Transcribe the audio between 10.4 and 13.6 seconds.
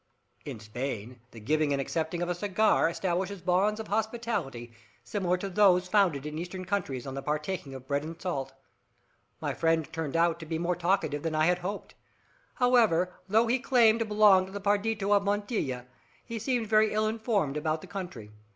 more talkative than I had hoped. However, though he